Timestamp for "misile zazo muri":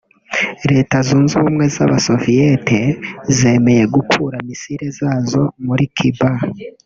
4.47-5.85